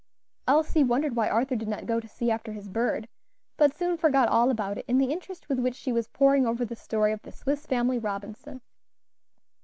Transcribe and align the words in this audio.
Elsie 0.47 0.83
wondered 0.83 1.15
why 1.15 1.29
Arthur 1.29 1.55
did 1.55 1.67
not 1.67 1.85
go 1.85 1.99
to 1.99 2.07
see 2.07 2.31
after 2.31 2.53
his 2.53 2.67
bird, 2.69 3.07
but 3.55 3.77
soon 3.77 3.97
forgot 3.97 4.27
all 4.27 4.49
about 4.49 4.79
it 4.79 4.85
in 4.87 4.97
the 4.97 5.11
interest 5.11 5.47
with 5.47 5.59
which 5.59 5.75
she 5.75 5.91
was 5.91 6.07
poring 6.07 6.47
over 6.47 6.65
the 6.65 6.75
story 6.75 7.11
of 7.13 7.21
the 7.21 7.31
"Swiss 7.31 7.67
Family 7.67 7.99
Robinson." 7.99 8.61